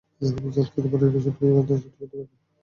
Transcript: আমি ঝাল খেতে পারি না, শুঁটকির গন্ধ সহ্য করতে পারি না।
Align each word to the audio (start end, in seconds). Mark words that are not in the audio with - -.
আমি 0.21 0.49
ঝাল 0.55 0.67
খেতে 0.71 0.87
পারি 0.91 1.05
না, 1.05 1.19
শুঁটকির 1.25 1.51
গন্ধ 1.55 1.69
সহ্য 1.73 1.91
করতে 1.91 2.05
পারি 2.11 2.23
না। 2.23 2.35